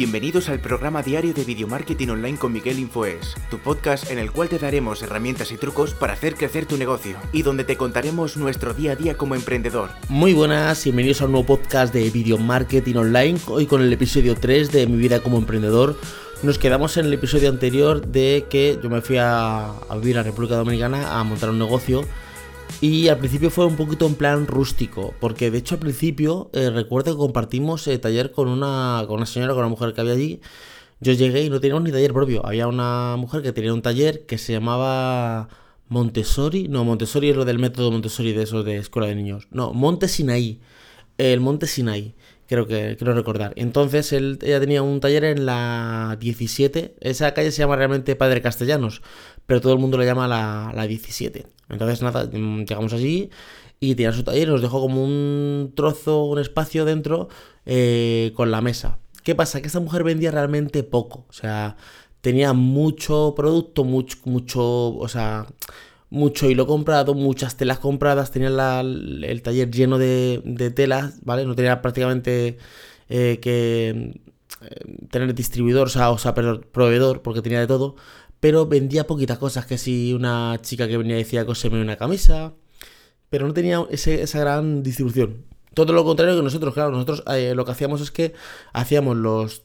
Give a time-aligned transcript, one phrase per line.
[0.00, 4.32] Bienvenidos al programa diario de Video Marketing Online con Miguel Infoes, tu podcast en el
[4.32, 8.38] cual te daremos herramientas y trucos para hacer crecer tu negocio y donde te contaremos
[8.38, 9.90] nuestro día a día como emprendedor.
[10.08, 14.34] Muy buenas, bienvenidos a un nuevo podcast de Video Marketing Online, hoy con el episodio
[14.36, 15.98] 3 de Mi vida como emprendedor.
[16.42, 20.56] Nos quedamos en el episodio anterior de que yo me fui a, vivir a República
[20.56, 22.06] Dominicana a montar un negocio
[22.80, 26.70] y al principio fue un poquito en plan rústico, porque de hecho al principio eh,
[26.70, 30.14] recuerdo que compartimos eh, taller con una, con una señora, con una mujer que había
[30.14, 30.40] allí.
[31.00, 32.44] Yo llegué y no teníamos ni taller propio.
[32.44, 35.48] Había una mujer que tenía un taller que se llamaba
[35.88, 36.68] Montessori.
[36.68, 39.48] No, Montessori es lo del método Montessori de eso de escuela de niños.
[39.50, 40.60] No, Monte Sinaí.
[41.18, 42.14] El Monte Sinaí,
[42.50, 43.52] creo que quiero recordar.
[43.54, 46.96] Entonces él, ella tenía un taller en la 17.
[47.00, 49.02] Esa calle se llama realmente Padre Castellanos,
[49.46, 51.46] pero todo el mundo le llama la, la 17.
[51.68, 53.30] Entonces, nada, mm, llegamos allí
[53.78, 57.28] y tenía su taller, nos dejó como un trozo, un espacio dentro
[57.66, 58.98] eh, con la mesa.
[59.22, 59.60] ¿Qué pasa?
[59.60, 61.26] Que esta mujer vendía realmente poco.
[61.28, 61.76] O sea,
[62.20, 65.46] tenía mucho producto, mucho, mucho, o sea,
[66.10, 71.46] mucho hilo comprado, muchas telas compradas, tenía el taller lleno de, telas, ¿vale?
[71.46, 72.58] No tenía prácticamente
[73.08, 74.20] eh, que
[74.60, 77.96] eh, tener distribuidor, o sea, o sea, proveedor, porque tenía de todo
[78.40, 82.54] pero vendía poquitas cosas, que si una chica que venía decía coseme una camisa,
[83.28, 85.44] pero no tenía esa gran distribución.
[85.74, 88.32] Todo lo contrario que nosotros, claro, nosotros eh, lo que hacíamos es que
[88.72, 89.62] hacíamos los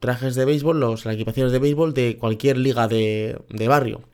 [0.00, 4.09] trajes de béisbol, los, las equipaciones de béisbol de cualquier liga de barrio.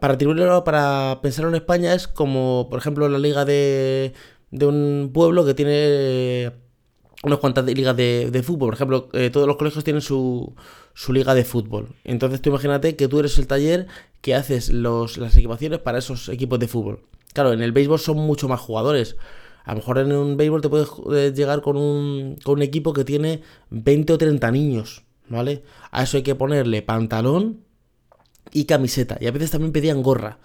[0.00, 0.16] Para
[0.64, 4.14] para pensarlo en España es como, por ejemplo, la liga de,
[4.50, 6.52] de un pueblo que tiene
[7.22, 8.68] unas cuantas ligas de, fútbol.
[8.68, 10.54] Por ejemplo, eh, todos los colegios tienen su,
[10.94, 11.96] su, liga de fútbol.
[12.04, 13.86] Entonces tú imagínate que tú eres el taller
[14.22, 17.00] que haces los, las equipaciones para esos equipos de fútbol.
[17.34, 19.16] Claro, en el béisbol son mucho más jugadores.
[19.64, 22.94] A lo mejor en un béisbol te puedes eh, llegar con un, con un equipo
[22.94, 25.62] que tiene 20 o 30 niños, ¿vale?
[25.90, 27.64] A eso hay que ponerle pantalón
[28.52, 29.18] y camiseta.
[29.20, 30.38] Y a veces también pedían gorra.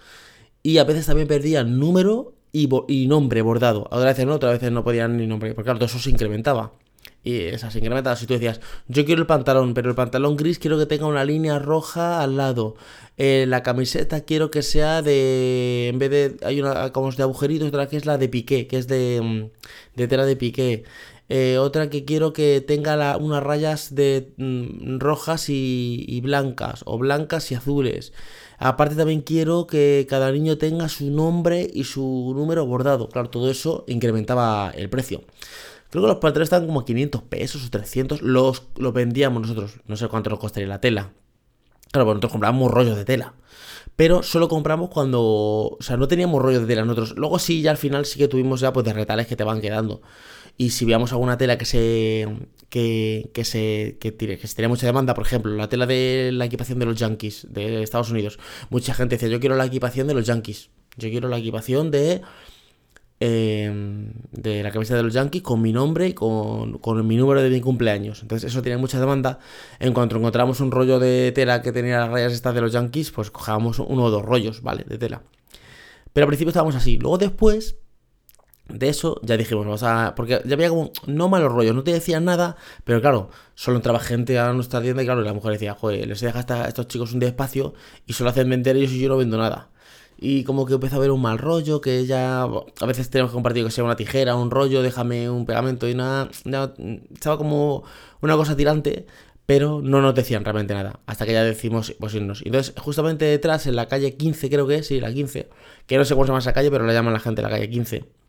[0.63, 3.87] Y a veces también pedían número y, nombre bordado.
[3.91, 6.73] Otra veces no, otras veces no podían ni nombre, porque claro, todo eso se incrementaba.
[7.23, 8.15] Y esa se incrementaba.
[8.15, 11.25] Si tú decías, yo quiero el pantalón, pero el pantalón gris quiero que tenga una
[11.25, 12.75] línea roja al lado.
[13.17, 15.89] Eh, la camiseta quiero que sea de.
[15.89, 16.37] En vez de.
[16.43, 19.97] Hay una como de agujeritos, otra que es la de piqué, que es de, mm,
[19.97, 20.83] de tela de piqué.
[21.29, 27.51] Eh, otra que quiero que tenga unas rayas de mm, rojas y, blancas, o blancas
[27.51, 28.13] y azules.
[28.57, 33.09] Aparte también quiero que cada niño tenga su nombre y su número bordado.
[33.09, 35.21] Claro, todo eso incrementaba el precio.
[35.91, 38.21] Creo que los pantalones estaban como 500 pesos o 300.
[38.21, 39.79] Los, los vendíamos nosotros.
[39.87, 41.11] No sé cuánto nos costaría la tela.
[41.91, 43.33] Claro, nosotros comprábamos rollos de tela.
[43.99, 45.19] Pero solo compramos cuando.
[45.21, 47.17] O sea, no teníamos rollos de tela nosotros.
[47.17, 49.59] Luego sí, ya al final sí que tuvimos ya pues de retales que te van
[49.59, 50.01] quedando.
[50.55, 52.25] Y si veamos alguna tela que se.
[52.69, 53.97] que, que se.
[53.99, 57.47] que, que tenía mucha demanda, por ejemplo, la tela de la equipación de los Yankees
[57.49, 58.39] de Estados Unidos.
[58.69, 60.69] Mucha gente decía, yo quiero la equipación de los Yankees.
[60.95, 62.21] Yo quiero la equipación de.
[63.21, 67.41] Em, de la cabeza de los Yankees con mi nombre y con, con, mi número
[67.41, 68.21] de mi cumpleaños.
[68.21, 69.39] Entonces eso tenía mucha demanda.
[69.79, 73.11] En cuanto encontramos un rollo de tela que tenía las rayas estas de los Yankees,
[73.11, 74.85] pues cojábamos uno o dos rollos, ¿vale?
[74.87, 75.21] De tela.
[76.13, 76.97] Pero al principio estábamos así.
[76.97, 77.75] Luego después
[78.69, 80.15] de eso ya dijimos, vamos a.
[80.15, 80.91] Porque ya había como.
[81.05, 85.03] No malos rollos, no te decían nada, pero claro, solo entraba gente a nuestra tienda
[85.03, 87.73] y claro, la mujer decía, joder, les deja a estos chicos un día espacio
[88.05, 89.71] y solo hacen vender ellos y yo no vendo nada.
[90.21, 92.43] Y como que empezó a haber un mal rollo, que ya.
[92.43, 95.95] A veces tenemos que compartir que sea una tijera, un rollo, déjame un pegamento y
[95.95, 96.29] nada.
[97.13, 97.83] estaba como
[98.21, 99.05] una cosa tirante,
[99.45, 102.41] pero no nos decían realmente nada, hasta que ya decimos pues irnos.
[102.45, 105.49] Entonces, justamente detrás, en la calle 15, creo que es, sí, la 15,
[105.87, 107.69] que no sé cómo se llama esa calle, pero la llaman la gente la calle
[107.69, 108.19] 15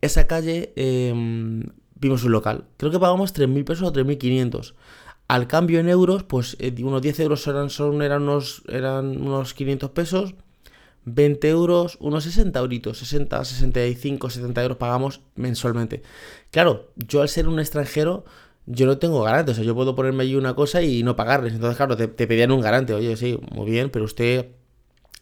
[0.00, 1.64] esa calle em,
[1.94, 2.64] vimos un local.
[2.76, 4.74] Creo que pagamos 3.000 pesos o 3.500.
[5.28, 9.54] Al cambio en euros, pues eh, unos 10 euros eran, son, eran, unos, eran unos
[9.54, 10.34] 500 pesos.
[11.04, 16.02] 20 euros, unos 60 euritos, 60, 65, 70 euros pagamos mensualmente.
[16.50, 18.24] Claro, yo al ser un extranjero,
[18.66, 21.54] yo no tengo garante, o sea, yo puedo ponerme allí una cosa y no pagarles.
[21.54, 24.48] Entonces, claro, te, te pedían un garante, oye, sí, muy bien, pero usted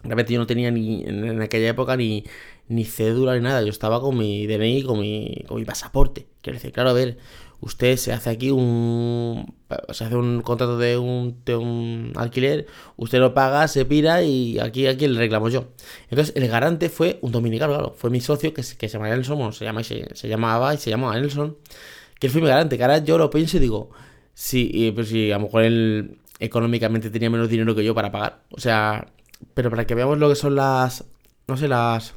[0.02, 2.24] Realmente yo no tenía ni en aquella época ni,
[2.68, 3.62] ni cédula ni nada.
[3.62, 6.28] Yo estaba con mi DNI, con mi, con mi pasaporte.
[6.40, 7.18] Quiero decir, claro, a ver,
[7.60, 9.54] usted se hace aquí un.
[9.90, 12.66] Se hace un contrato de un, de un alquiler,
[12.96, 15.68] usted lo paga, se pira y aquí, aquí le reclamo yo.
[16.10, 17.94] Entonces, el garante fue un dominicano, claro.
[17.96, 20.78] Fue mi socio que, que se llama Nelson, bueno, se, llama, se, se llamaba y
[20.78, 21.56] se llamaba Nelson.
[22.18, 22.76] Que él fue mi garante.
[22.76, 23.90] Que ahora yo lo pienso y digo,
[24.34, 28.42] sí, pues si a lo mejor él económicamente tenía menos dinero que yo para pagar.
[28.50, 29.12] O sea,
[29.54, 31.04] pero para que veamos lo que son las,
[31.46, 32.14] no sé, las,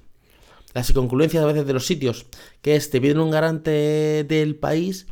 [0.73, 2.25] las inconcluencias a veces de los sitios,
[2.61, 5.07] que es, te piden un garante del país,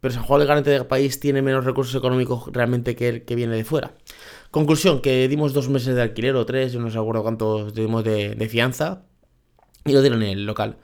[0.00, 3.34] pero San Juan del Garante del país tiene menos recursos económicos realmente que el que
[3.34, 3.94] viene de fuera.
[4.50, 8.04] Conclusión, que dimos dos meses de alquiler o tres, yo no sé acuerdo cuántos dimos
[8.04, 9.02] de, fianza,
[9.84, 10.78] y lo dieron en el local.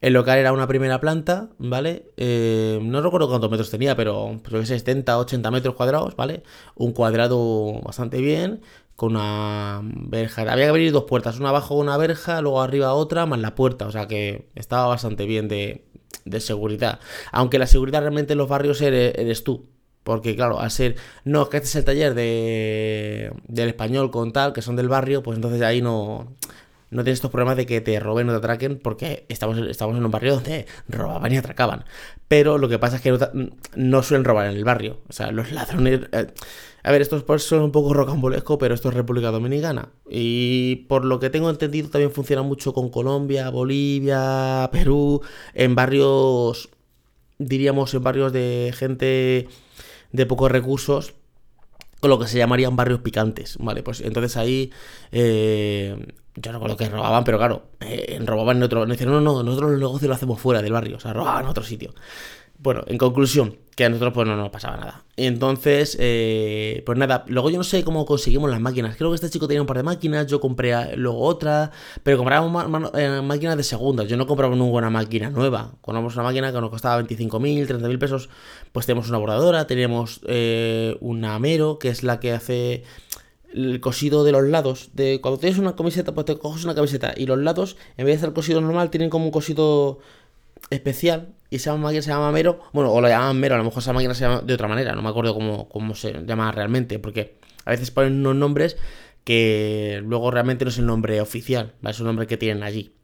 [0.00, 2.12] El local era una primera planta, ¿vale?
[2.16, 6.44] Eh, no recuerdo cuántos metros tenía, pero creo que 70, 80 metros cuadrados, ¿vale?
[6.76, 8.60] Un cuadrado bastante bien,
[8.98, 10.42] con una verja.
[10.42, 13.86] Había que abrir dos puertas, una abajo una verja, luego arriba otra, más la puerta,
[13.86, 15.87] o sea que estaba bastante bien de,
[16.24, 17.00] de seguridad.
[17.32, 19.66] Aunque la seguridad realmente en los barrios eres, tú.
[20.04, 24.52] Porque claro, al ser, no, que este es el taller de, del español con tal,
[24.52, 26.34] que son del barrio, pues entonces ahí no,
[26.90, 30.04] no tienes estos problemas de que te roben o te atraquen, porque estamos, estamos en
[30.04, 31.84] un barrio donde robaban y atracaban.
[32.26, 33.18] Pero lo que pasa es que
[33.74, 35.00] no, suelen robar en el barrio.
[35.08, 36.00] O sea, los ladrones...
[36.12, 36.28] Eh,
[36.82, 39.90] a ver, esto es son un poco rocambolesco, pero esto es República Dominicana.
[40.08, 45.20] Y por lo que tengo entendido, también funciona mucho con Colombia, Bolivia, Perú,
[45.54, 46.70] en barrios,
[47.38, 49.48] diríamos, en barrios de gente
[50.12, 51.14] de pocos recursos,
[52.00, 53.82] con lo que se llamarían barrios picantes, ¿vale?
[53.82, 54.70] Pues entonces ahí,
[55.10, 55.96] eh,
[56.36, 59.72] yo no recuerdo que robaban, pero claro, eh, robaban en otro, decían, no, no, nosotros
[59.72, 61.92] los negocios lo hacemos fuera del barrio, o sea, robaban en otro sitio.
[62.58, 65.04] Bueno, en conclusión, que a nosotros pues no nos pasaba nada.
[65.16, 68.96] Entonces, eh, pues nada, luego yo no sé cómo conseguimos las máquinas.
[68.96, 71.70] Creo que este chico tenía un par de máquinas, yo compré luego otra,
[72.02, 74.02] pero comprábamos eh, máquinas de segunda.
[74.02, 75.74] Yo no compraba una buena máquina nueva.
[75.80, 78.28] Compramos una máquina que nos costaba 25.000, 30.000 pesos.
[78.72, 82.82] Pues tenemos una bordadora, tenemos eh, una Mero, que es la que hace
[83.54, 84.90] el cosido de los lados.
[84.94, 88.16] De cuando tienes una camiseta, pues te coges una camiseta y los lados, en vez
[88.16, 90.00] de hacer cosido normal, tienen como un cosido
[90.70, 93.82] especial y esa máquina se llama Mero, bueno, o la llaman Mero, a lo mejor
[93.82, 96.98] esa máquina se llama de otra manera, no me acuerdo cómo, cómo se llama realmente,
[96.98, 98.76] porque a veces ponen unos nombres
[99.24, 102.94] que luego realmente no es el nombre oficial, es un nombre que tienen allí.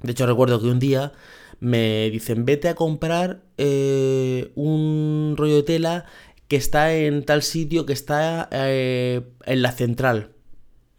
[0.00, 1.12] De hecho, recuerdo que un día
[1.60, 6.06] me dicen, vete a comprar eh, un rollo de tela
[6.48, 10.32] que está en tal sitio, que está eh, en la central.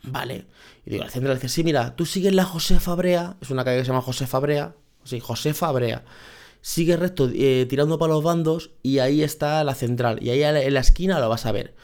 [0.04, 0.46] Vale.
[0.86, 3.78] Y digo, la central dice, sí, mira, tú sigues la José Fabrea, es una calle
[3.78, 6.04] que se llama José Fabrea, sí, José Fabrea
[6.64, 10.20] sigue recto eh, tirando para los bandos y ahí está la central.
[10.22, 11.76] Y ahí en la esquina lo vas a ver.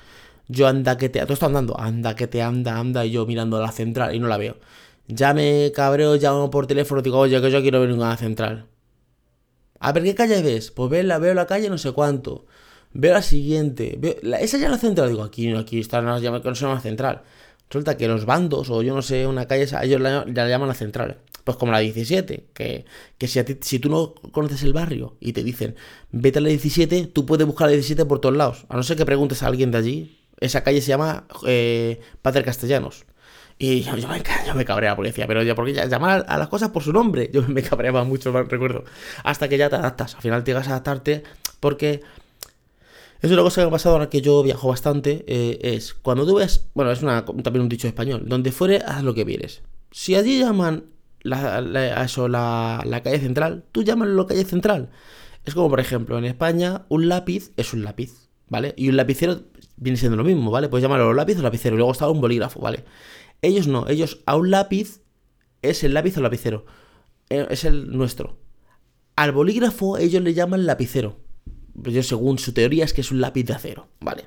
[0.47, 1.23] Yo anda que te...
[1.25, 4.27] Tú estás andando, anda que te anda, anda, y yo mirando la central y no
[4.27, 4.57] la veo.
[5.07, 8.67] Ya me cabreo, llamo por teléfono, digo, oye, que yo quiero ver una central.
[9.79, 10.71] A ver, ¿qué calle ves?
[10.71, 12.45] Pues veo la, veo la calle no sé cuánto.
[12.93, 13.99] Veo la siguiente.
[14.39, 15.09] esa ya es la central.
[15.09, 17.23] Digo, aquí, aquí está, no, no se central.
[17.69, 20.73] Resulta que los bandos, o yo no sé, una calle, ellos la, la llaman la
[20.73, 21.19] central.
[21.43, 22.85] Pues como la 17, que,
[23.27, 25.75] si, si tú no conoces el barrio y te dicen,
[26.11, 28.65] vete a la 17, tú puedes buscar la 17 por todos lados.
[28.69, 30.19] A no ser que preguntes a alguien de allí.
[30.39, 33.05] Esa calle se llama eh, Padre Castellanos.
[33.61, 33.93] Y yo,
[34.55, 37.29] me, cabreaba porque decía, pero ya, porque ya llamar a, las cosas por su nombre.
[37.31, 38.85] Yo me cabreaba mucho, recuerdo.
[39.23, 40.15] Hasta que ya te adaptas.
[40.15, 41.23] Al final llegas a adaptarte
[41.59, 42.01] porque
[43.21, 45.25] es una cosa que me ha pasado ahora que yo viajo bastante.
[45.27, 49.13] Eh, es cuando tú ves, bueno, es también un dicho español, donde fuere, haz lo
[49.13, 49.61] que vieres.
[49.91, 50.85] Si allí llaman
[51.21, 54.89] la, eso, la, calle central, tú llámalo la calle central.
[55.45, 58.73] Es como, por ejemplo, en España, un lápiz es un lápiz, ¿vale?
[58.77, 59.41] Y un lapicero
[59.77, 60.69] viene siendo lo mismo, ¿vale?
[60.69, 61.75] Puedes llamarlo lápiz o lapicero.
[61.75, 62.85] Y luego está un bolígrafo, ¿vale?
[63.41, 65.01] Ellos no, ellos a un lápiz
[65.61, 66.65] es el lápiz o lapicero.
[67.29, 68.37] Eh, es el nuestro.
[69.15, 71.17] Al bolígrafo ellos le llaman lapicero.
[71.81, 74.25] Pues yo, según su teoría, es que es un lápiz de acero, ¿vale?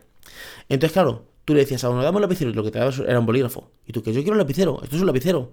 [0.68, 2.92] Entonces, claro, tú le decías a uno, dame un lapicero, y lo que te daba
[3.06, 3.70] era un bolígrafo.
[3.86, 5.52] Y tú, que yo quiero un lapicero, esto es un lapicero.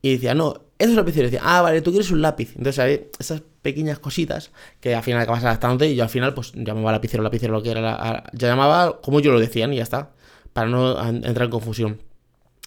[0.00, 1.26] Y decía, no, eso es un lapicero.
[1.26, 2.50] Y decía, ah, vale, tú quieres un lápiz.
[2.56, 6.52] Entonces, hay esas pequeñas cositas que al final acabas adaptándote y yo al final, pues
[6.54, 8.24] llamaba lapicero, lapicero, lo que era.
[8.32, 10.12] ya llamaba como yo lo decían y ya está.
[10.52, 12.00] Para no entrar en confusión.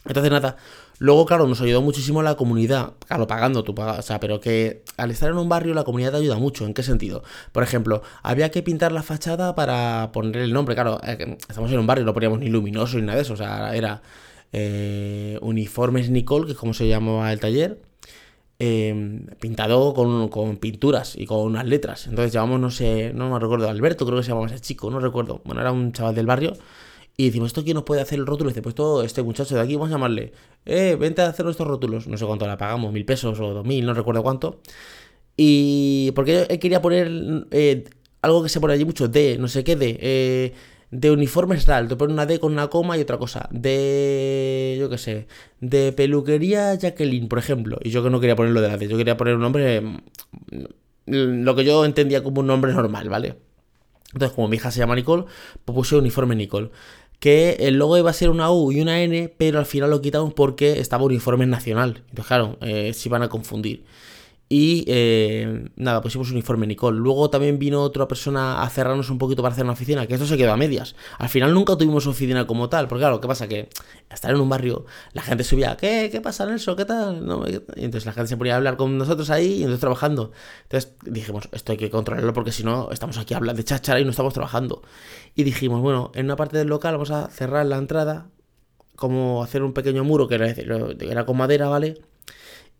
[0.05, 0.57] Entonces, nada.
[1.01, 2.93] Luego, claro, nos ayudó muchísimo la comunidad.
[3.07, 3.73] Claro, pagando tú.
[3.75, 6.63] O sea, pero que al estar en un barrio la comunidad te ayuda mucho.
[6.63, 7.23] ¿En qué sentido?
[7.51, 10.75] Por ejemplo, había que pintar la fachada para poner el nombre.
[10.75, 13.33] Claro, eh, estamos en un barrio, no poníamos ni luminoso ni nada de eso.
[13.33, 14.03] O sea, era
[14.53, 17.81] eh, uniformes Nicole, que es como se llamaba el taller,
[18.59, 22.05] em, pintado con, pinturas y con unas letras.
[22.05, 24.99] Entonces llamamos, no sé, no me recuerdo, Alberto, creo que se llamaba ese chico, no
[24.99, 25.41] recuerdo.
[25.45, 26.53] Bueno, era un chaval del barrio.
[27.17, 28.49] Y decimos, ¿esto quién nos puede hacer el rótulo?
[28.49, 30.33] Y dice, pues todo este muchacho de aquí, vamos a llamarle,
[30.65, 32.07] eh, vente a hacer nuestros rótulos.
[32.07, 34.61] No sé cuánto la pagamos, mil pesos o dos mil, no recuerdo cuánto.
[35.37, 37.85] Y porque él quería poner eh,
[38.21, 40.53] algo que se pone allí mucho, de, no sé qué, de, eh,
[40.91, 43.47] de uniformes tal, te pone una D con una coma y otra cosa.
[43.51, 45.27] De, yo qué sé,
[45.59, 47.79] de peluquería Jacqueline, por ejemplo.
[47.83, 49.95] Y yo que no quería ponerlo de la yo quería poner un nombre, mm,
[51.05, 53.35] lo que yo entendía como un nombre normal, ¿vale?
[54.13, 55.25] Entonces, como mi hija se llama Nicole,
[55.63, 56.69] pues puse uniforme Nicole.
[57.21, 60.01] Que el logo iba a ser una U y una N, pero al final lo
[60.01, 62.03] quitamos porque estaba uniforme nacional.
[62.09, 63.83] Entonces, claro, eh, se a confundir.
[64.53, 66.99] Y eh, nada, pusimos un informe Nicole.
[66.99, 70.25] Luego también vino otra persona a cerrarnos un poquito para hacer una oficina, que esto
[70.25, 70.93] se quedó a medias.
[71.19, 73.47] Al final nunca tuvimos oficina como tal, porque claro, ¿qué pasa?
[73.47, 73.69] Que
[74.09, 76.09] estar en un barrio, la gente subía, ¿qué?
[76.11, 76.75] ¿Qué pasa, Nelson?
[76.75, 77.23] ¿Qué tal?
[77.77, 80.33] y entonces la gente se ponía a hablar con nosotros ahí y entonces trabajando.
[80.63, 84.03] Entonces dijimos, esto hay que controlarlo porque si no, estamos aquí hablando de cháchara y
[84.03, 84.81] no estamos trabajando.
[85.33, 88.27] Y dijimos, bueno, en una parte del local vamos a cerrar la entrada,
[88.97, 92.01] como hacer un pequeño muro que era, era con madera, ¿vale?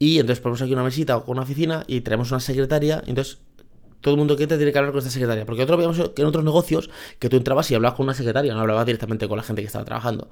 [0.02, 3.04] Y entonces ponemos aquí una mesita o una oficina y tenemos una secretaria.
[3.06, 3.38] Y entonces
[4.02, 5.46] todo el mundo que entra tiene que hablar con esta secretaria.
[5.46, 6.90] Porque otro veíamos que en otros negocios
[7.20, 9.68] que tú entrabas y hablabas con una secretaria, no hablabas directamente con la gente que
[9.68, 10.32] estaba trabajando.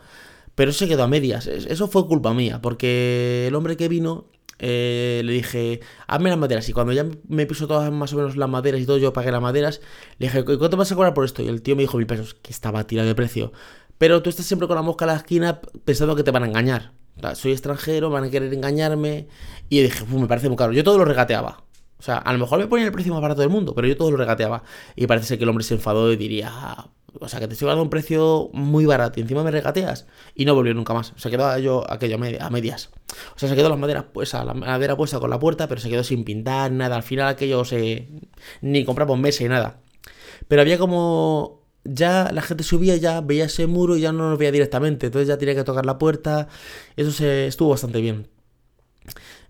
[0.56, 1.46] Pero eso se quedó a medias.
[1.46, 2.64] Eso fue culpa mía.
[2.64, 4.26] Porque el hombre que vino
[4.58, 6.68] eh, le dije, hazme las maderas.
[6.68, 9.32] Y cuando ya me piso todas más o menos las maderas y todo, yo pagué
[9.32, 9.82] las maderas,
[10.18, 11.44] le dije, ¿cuánto vas a cobrar por esto?
[11.44, 13.52] Y el tío me dijo mil pesos, que estaba tirado de precio.
[14.00, 16.48] Pero tú estás siempre con la mosca a la esquina pensando que te van a
[16.48, 16.98] engañar
[17.34, 19.28] soy extranjero, van a querer engañarme.
[19.70, 20.74] Y dije, me parece muy caro.
[20.74, 21.64] Yo todo lo regateaba.
[22.00, 23.98] O sea, a lo mejor me ponía el precio más barato del mundo, pero yo
[23.98, 24.64] todo lo regateaba.
[24.96, 26.50] Y parece que el hombre se enfadó y diría,
[27.20, 30.08] o sea, que te estoy dando un precio muy barato y encima me regateas.
[30.34, 31.14] Y no volvió nunca más.
[31.18, 32.90] Se quedó yo aquello a medias.
[33.36, 35.90] O sea, se quedó la madera puesta, la madera puesta con la puerta, pero se
[35.90, 36.96] quedó sin pintar, nada.
[36.96, 38.08] Al final aquello se...
[38.62, 39.82] Ni compramos mesa y nada.
[40.48, 44.38] Pero había como ya la gente subía, ya veía ese muro y ya no nos
[44.40, 45.08] veía directamente.
[45.08, 46.48] Entonces ya tenía que tocar la puerta.
[46.96, 48.28] Eso se estuvo bastante bien.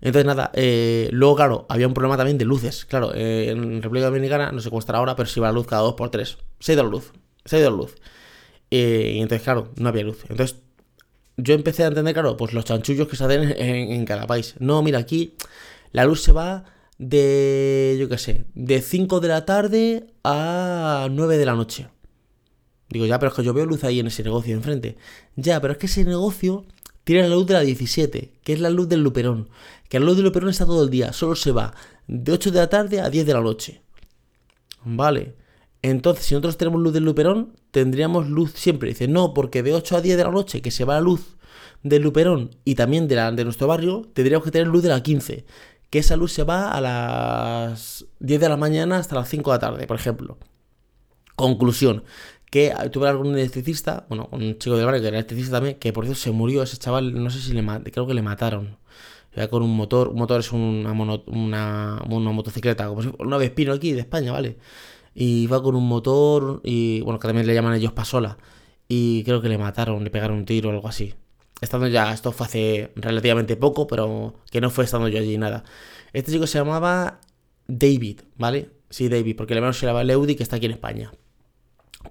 [0.00, 2.86] Entonces nada, eh, luego claro, había un problema también de luces.
[2.86, 5.66] Claro, eh, en República Dominicana, no sé cómo estará ahora, pero si va la luz
[5.66, 6.38] cada 2x3.
[6.58, 7.12] Se ha ido la luz.
[7.44, 7.94] Se ha ido la luz.
[8.70, 10.24] Eh, y entonces claro, no había luz.
[10.28, 10.56] Entonces
[11.36, 14.54] yo empecé a entender, claro, pues los chanchullos que se hacen en, en cada país.
[14.58, 15.36] No, mira, aquí
[15.92, 16.64] la luz se va
[16.98, 21.88] de, yo qué sé, de 5 de la tarde a 9 de la noche.
[22.90, 24.96] Digo, ya, pero es que yo veo luz ahí en ese negocio enfrente.
[25.36, 26.64] Ya, pero es que ese negocio
[27.04, 29.48] tiene la luz de la 17, que es la luz del Luperón.
[29.88, 31.74] Que la luz del Luperón está todo el día, solo se va
[32.06, 33.82] de 8 de la tarde a 10 de la noche.
[34.84, 35.36] Vale.
[35.82, 38.88] Entonces, si nosotros tenemos luz del Luperón, tendríamos luz siempre.
[38.90, 41.36] Dice, no, porque de 8 a 10 de la noche, que se va la luz
[41.82, 45.02] del Luperón y también de, la, de nuestro barrio, tendríamos que tener luz de la
[45.02, 45.44] 15.
[45.88, 49.54] Que esa luz se va a las 10 de la mañana hasta las 5 de
[49.54, 50.38] la tarde, por ejemplo.
[51.36, 52.04] Conclusión,
[52.50, 56.04] que tuve algún electricista, bueno, un chico del barrio que era electricista también, que por
[56.04, 58.78] cierto se murió ese chaval, no sé si le creo que le mataron.
[59.34, 63.92] Ya con un motor, un motor es una, una, motocicleta, como si una Vespino aquí
[63.92, 64.58] de España, ¿vale?
[65.14, 68.38] Y va con un motor y, bueno, que también le llaman ellos pasola.
[68.88, 71.14] Y creo que le mataron, le pegaron un tiro o algo así.
[71.60, 75.64] Estando ya, esto fue hace relativamente poco, pero que no fue estando yo allí nada.
[76.12, 77.20] Este chico se llamaba
[77.68, 78.70] David, ¿vale?
[78.90, 81.12] Sí, David, porque el hermano se llamaba Leudi, que está aquí en España.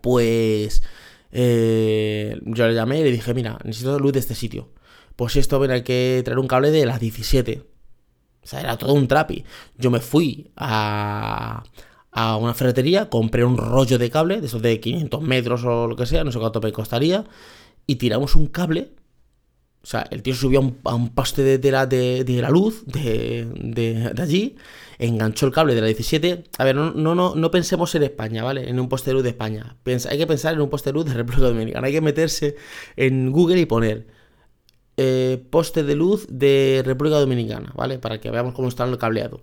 [0.01, 0.83] Pues
[1.31, 4.69] eh, yo le llamé y le dije, mira, necesito luz de este sitio.
[5.15, 7.63] Pues esto, ven, hay que traer un cable de las 17.
[8.41, 9.43] O sea, era todo un trapi.
[9.77, 11.63] Yo me fui a,
[12.11, 15.95] a una ferretería, compré un rollo de cable, de esos de 500 metros o lo
[15.95, 17.25] que sea, no sé cuánto me costaría,
[17.85, 18.93] y tiramos un cable.
[19.81, 21.71] O sea, el tío subió a un, paste de, de,
[22.41, 24.57] la, luz de, de allí
[24.99, 26.43] enganchó el cable de la 17.
[26.57, 28.69] A ver, no, no, no, no pensemos en España, ¿vale?
[28.69, 29.77] En un poste de luz de España.
[30.09, 31.87] hay que pensar en un poste de luz de República Dominicana.
[31.87, 32.57] Hay que meterse
[32.97, 34.07] en Google y poner
[34.97, 37.97] eh, poste de luz de República Dominicana, ¿vale?
[37.97, 39.41] Para que veamos cómo está el cableado.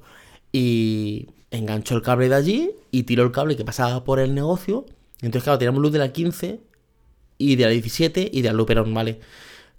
[0.52, 4.84] Y enganchó el cable de allí y tiró el cable que pasaba por el negocio.
[5.22, 6.60] Entonces, claro, teníamos luz de la 15
[7.38, 9.20] y de la 17 y de la Luperón, ¿vale?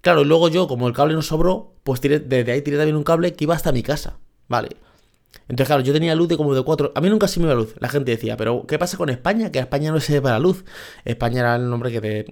[0.08, 3.04] Claro, y luego yo, como el cable no sobró, pues desde ahí tiré también un
[3.04, 4.70] cable que iba hasta mi casa, ¿vale?
[5.50, 6.94] Entonces, claro, yo tenía luz de como de 4.
[6.96, 7.76] A mí nunca se me iba luz.
[7.80, 9.52] La gente decía, pero ¿qué pasa con España?
[9.52, 10.64] Que a España no se ve para luz.
[11.04, 12.26] España era el nombre que te.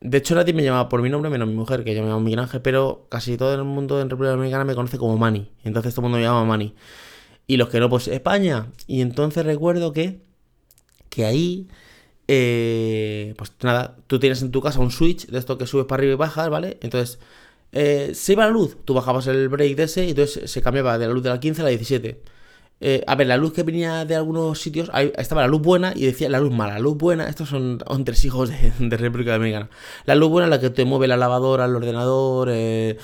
[0.00, 2.20] De hecho, nadie me llamaba por mi nombre, menos mi mujer, que yo me llamo
[2.20, 5.50] Miguel Ángel, pero casi todo el mundo en República Dominicana me conoce como Mani.
[5.64, 6.74] Entonces todo el mundo me llama Mani.
[7.46, 8.68] Y los que no, pues España.
[8.86, 10.22] Y entonces recuerdo que.
[11.10, 11.68] Que ahí.
[12.28, 16.00] Eh, pues nada, tú tienes en tu casa un switch de esto que subes para
[16.00, 16.78] arriba y bajas, ¿vale?
[16.80, 17.18] Entonces
[17.72, 20.98] eh, se iba la luz, tú bajabas el break de ese y entonces se cambiaba
[20.98, 22.22] de la luz de la 15 a la 17.
[22.80, 25.92] Eh, a ver, la luz que venía de algunos sitios, ahí estaba la luz buena
[25.96, 26.74] y decía la luz mala.
[26.74, 29.70] La luz buena, estos son, tres hijos de, de República Dominicana.
[30.04, 32.98] La luz buena es la que te mueve la lavadora, el ordenador, eh,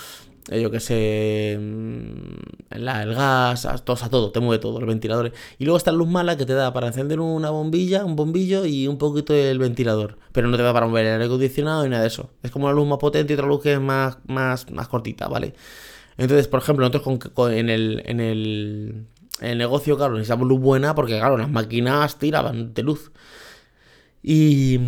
[0.50, 2.84] yo que sé, mm, el
[3.14, 5.32] gas, a, todo, todo, te mueve todo, los ventiladores.
[5.58, 8.66] Y luego está la luz mala que te da para encender una bombilla, un bombillo
[8.66, 10.18] y un poquito el ventilador.
[10.32, 12.30] Pero no te da para mover el aire acondicionado ni nada de eso.
[12.42, 15.28] Es como una luz más potente y otra luz que es más, más, más cortita,
[15.28, 15.54] ¿vale?
[16.16, 19.06] Entonces, por ejemplo, nosotros con, en, el, en, el,
[19.40, 23.12] en el negocio, claro, necesitamos luz buena porque, claro, las máquinas tiraban de luz.
[24.22, 24.78] Y,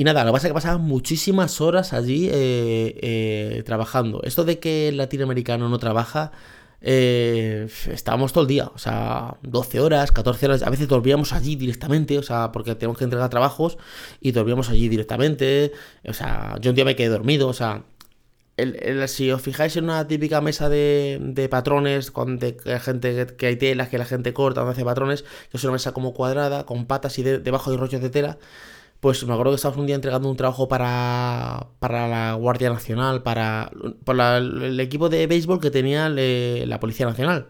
[0.00, 4.22] y nada, lo que pasa es que pasaban muchísimas horas allí eh, eh, trabajando.
[4.22, 6.32] Esto de que el latinoamericano no trabaja,
[6.80, 11.54] eh, estábamos todo el día, o sea, 12 horas, 14 horas, a veces dormíamos allí
[11.54, 13.76] directamente, o sea, porque tenemos que entregar trabajos
[14.22, 15.72] y dormíamos allí directamente,
[16.08, 17.84] o sea, yo un día me quedé dormido, o sea,
[19.06, 23.90] si os fijáis en una típica mesa de, patrones, con de, gente que hay telas,
[23.90, 27.18] que la gente corta, donde hace patrones, que es una mesa como cuadrada, con patas
[27.18, 28.38] y debajo hay rollos de tela,
[29.00, 33.22] pues me acuerdo que estábamos un día entregando un trabajo para, para la Guardia Nacional,
[33.22, 33.70] para,
[34.36, 37.48] el equipo de béisbol que tenía la Policía Nacional,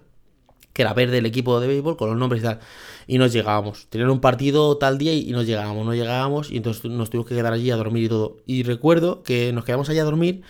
[0.72, 2.60] que era verde el equipo de béisbol con los nombres y tal.
[3.08, 3.88] Y nos llegábamos.
[3.90, 7.34] Tenían un partido tal día y nos llegábamos, no llegábamos y entonces nos tuvimos que
[7.34, 8.36] quedar allí a dormir y todo.
[8.46, 10.42] Y recuerdo que nos quedamos allí a dormir,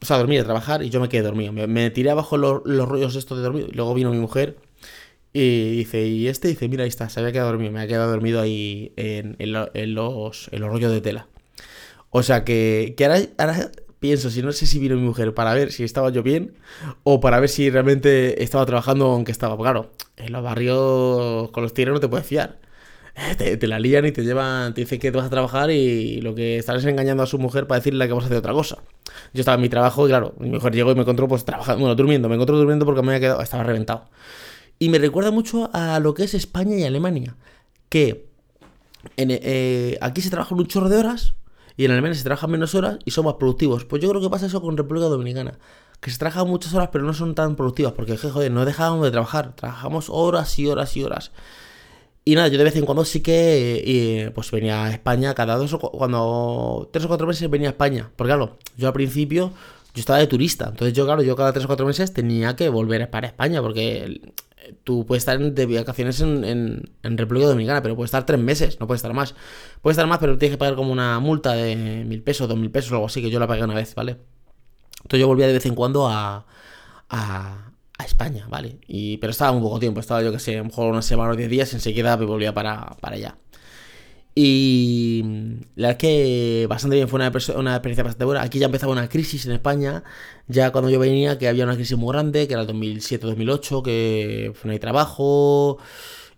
[0.00, 1.52] o sea, a dormir, a trabajar y yo me quedé dormido.
[1.52, 3.68] Me, tiré abajo los, los rollos estos de dormir.
[3.74, 4.56] Luego vino mi mujer
[5.36, 8.08] y dice, y este dice, mira, ahí está, se había quedado dormido, me ha quedado
[8.08, 9.94] dormido ahí en, los, en
[10.60, 11.26] los rollos de tela.
[12.10, 15.72] O sea que, que ahora, pienso, si no sé si vino mi mujer para ver
[15.72, 16.54] si estaba yo bien
[17.02, 19.56] o para ver si realmente estaba trabajando aunque estaba.
[19.58, 22.60] Claro, en los barrios con los tigres no te puedes fiar.
[23.36, 26.20] Te, te, la lían y te llevan, te dicen que te vas a trabajar y
[26.20, 28.52] lo que estás es engañando a su mujer para decirle que vas a hacer otra
[28.52, 28.78] cosa.
[29.32, 31.80] Yo estaba en mi trabajo y claro, mi mujer llegó y me encontró pues trabajando,
[31.80, 34.08] bueno, durmiendo, me encontró durmiendo porque me había quedado, estaba reventado.
[34.78, 37.36] Y me recuerda mucho a lo que es España y Alemania.
[37.88, 38.26] Que
[39.16, 41.34] eh, aquí se trabajan un chorro de horas
[41.76, 43.84] y en Alemania se trabajan menos horas y son más productivos.
[43.84, 45.58] Pues yo creo que pasa eso con República Dominicana.
[46.00, 47.92] Que se trabajan muchas horas pero no son tan productivas.
[47.92, 49.54] Porque, joder, no dejábamos de trabajar.
[49.54, 51.32] Trabajamos horas y horas y horas.
[52.26, 55.74] Y nada, yo de vez en cuando sí que pues venía a España cada dos
[55.74, 58.10] o cuando tres o cuatro meses venía a España.
[58.16, 59.52] Porque claro, yo al principio
[59.94, 60.66] yo estaba de turista.
[60.70, 64.20] Entonces yo, claro, yo cada tres o cuatro meses tenía que volver para España porque
[64.82, 68.98] tú puedes estar de vacaciones en, República Dominicana, pero puedes estar tres meses, no puedes
[68.98, 69.34] estar más.
[69.82, 72.70] Puedes estar más, pero tienes que pagar como una multa de mil pesos, dos mil
[72.70, 74.18] pesos o algo así, que yo la pagué una vez, ¿vale?
[74.96, 76.46] Entonces yo volvía de vez en cuando a,
[77.08, 77.70] a,
[78.04, 78.80] España, ¿vale?
[78.86, 81.32] Y, pero estaba un poco tiempo, estaba yo que sé, a lo mejor una semana
[81.32, 83.36] o diez días y enseguida me volvía para, para allá.
[84.36, 85.22] Y
[85.76, 88.42] la verdad es que bastante bien, fue una, una, experiencia bastante buena.
[88.42, 90.02] Aquí ya empezaba una crisis en España,
[90.48, 94.52] ya cuando yo venía, que había una crisis muy grande, que era el 2007-2008, que
[94.64, 95.78] no hay trabajo.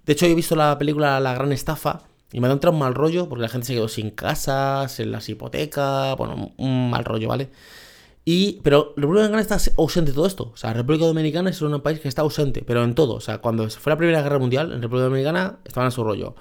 [0.05, 3.29] De hecho, he visto la película La Gran Estafa y me da un mal rollo
[3.29, 7.51] porque la gente se quedó sin casas, en las hipotecas, bueno, un mal rollo, ¿vale?
[8.25, 10.51] Y, pero República Dominicana está ausente de todo esto.
[10.53, 13.15] O sea, República Dominicana es un país que está ausente, pero en todo.
[13.15, 16.35] O sea, cuando fue la Primera Guerra Mundial, en República Dominicana estaban a su rollo.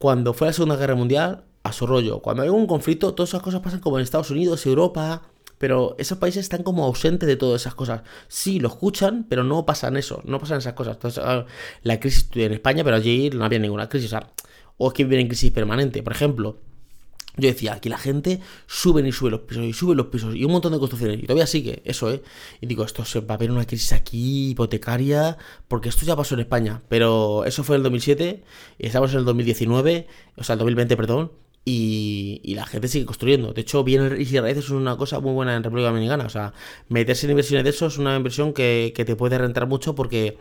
[0.00, 2.20] Cuando fue la Segunda Guerra Mundial, a su rollo.
[2.20, 5.24] Cuando hay un conflicto, todas esas cosas pasan como en Estados Unidos, Europa,
[5.58, 8.00] pero esos países están como ausentes de todas esas cosas.
[8.26, 10.94] Sí, lo escuchan, pero no pasan eso, no pasan esas cosas.
[10.96, 11.44] Entonces, ah,
[11.82, 14.06] la crisis en España, pero allí no había ninguna crisis.
[14.06, 14.30] O, sea,
[14.78, 16.02] o es que viven en crisis permanente.
[16.02, 16.56] Por ejemplo,
[17.40, 20.44] yo decía, aquí la gente sube y sube los pisos y sube los pisos y
[20.44, 21.18] un montón de construcciones.
[21.18, 22.22] Y todavía sigue eso, ¿eh?
[22.60, 26.34] Y digo, esto se va a haber una crisis aquí hipotecaria porque esto ya pasó
[26.34, 26.82] en España.
[26.88, 28.42] Pero eso fue en el 2007
[28.78, 31.32] y estamos en el 2019, o sea, el 2020, perdón.
[31.64, 33.52] Y, la gente sigue construyendo.
[33.52, 36.24] De hecho, bien y raíces es una cosa muy buena en República Dominicana.
[36.24, 36.52] O sea,
[36.88, 40.38] meterse en inversiones de eso es una inversión que, te puede rentar mucho porque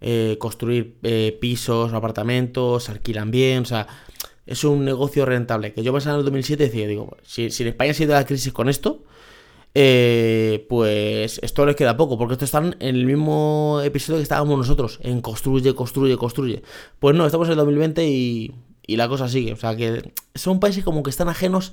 [0.00, 3.62] eh, construir eh, pisos, apartamentos, alquilan bien.
[3.62, 3.86] O sea,
[4.46, 5.72] es un negocio rentable.
[5.72, 8.14] Que yo pensaba en el 2007 decía, digo, si, si en España se ha ido
[8.14, 9.04] la crisis con esto,
[9.74, 14.58] eh, pues esto les queda poco, porque estos están en el mismo episodio que estábamos
[14.58, 16.62] nosotros, en construye, construye, construye.
[16.98, 18.52] Pues no, estamos en el 2020 y,
[18.86, 19.52] y la cosa sigue.
[19.52, 21.72] O sea que son países como que están ajenos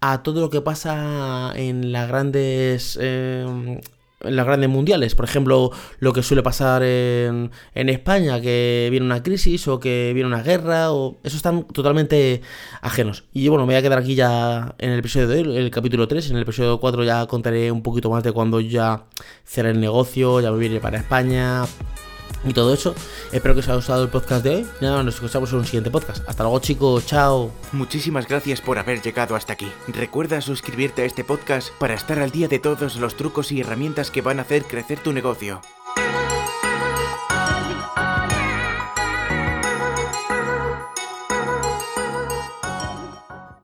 [0.00, 3.80] a todo lo que pasa en las grandes eh,
[4.20, 5.14] en las grandes mundiales.
[5.14, 10.12] Por ejemplo, lo que suele pasar en, en, España, que viene una crisis o que
[10.14, 12.42] viene una guerra, o eso están totalmente
[12.82, 13.24] ajenos.
[13.32, 16.06] Y bueno, me voy a quedar aquí ya en el episodio de hoy, el capítulo
[16.08, 16.30] 3.
[16.30, 19.04] En el episodio 4 ya contaré un poquito más de cuando ya
[19.44, 21.64] cerré el negocio, ya me vine para España,
[22.44, 22.94] y todo eso.
[23.32, 24.66] Espero que os haya gustado el podcast de hoy.
[24.80, 26.28] Nada, nos escuchamos en un siguiente podcast.
[26.28, 27.06] Hasta luego, chicos.
[27.06, 27.50] Chao.
[27.72, 29.70] Muchísimas gracias por haber llegado hasta aquí.
[29.88, 34.10] Recuerda suscribirte a este podcast para estar al día de todos los trucos y herramientas
[34.10, 35.60] que van a hacer crecer tu negocio.